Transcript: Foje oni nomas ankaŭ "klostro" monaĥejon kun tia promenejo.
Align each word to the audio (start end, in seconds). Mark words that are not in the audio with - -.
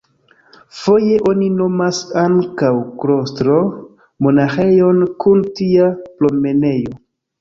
Foje 0.77 1.17
oni 1.31 1.49
nomas 1.57 1.99
ankaŭ 2.23 2.71
"klostro" 3.03 3.59
monaĥejon 4.29 5.05
kun 5.25 5.45
tia 5.61 5.91
promenejo. 6.23 6.99